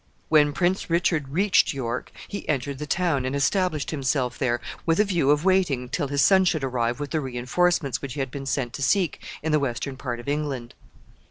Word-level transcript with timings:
When 0.29 0.51
Prince 0.51 0.89
Richard 0.89 1.29
reached 1.29 1.73
York, 1.73 2.11
he 2.27 2.49
entered 2.49 2.79
the 2.79 2.87
town, 2.87 3.23
and 3.23 3.35
established 3.35 3.91
himself 3.91 4.35
there, 4.35 4.59
with 4.83 4.99
a 4.99 5.03
view 5.03 5.29
of 5.29 5.45
waiting 5.45 5.89
till 5.89 6.07
his 6.07 6.23
son 6.23 6.43
should 6.43 6.63
arrive 6.63 6.99
with 6.99 7.11
the 7.11 7.21
re 7.21 7.37
enforcements 7.37 8.01
which 8.01 8.15
he 8.15 8.19
had 8.19 8.31
been 8.31 8.47
sent 8.47 8.73
to 8.73 8.81
seek 8.81 9.23
in 9.43 9.51
the 9.51 9.59
western 9.59 9.97
part 9.97 10.19
of 10.19 10.27
England. 10.27 10.73